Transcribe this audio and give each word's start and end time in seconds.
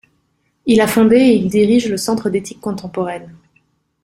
Il 0.65 0.81
a 0.81 0.87
fondé 0.87 1.17
et 1.17 1.35
il 1.35 1.47
dirige 1.47 1.87
le 1.87 1.95
Centre 1.97 2.31
d’Ethique 2.31 2.59
Contemporaine. 2.59 3.35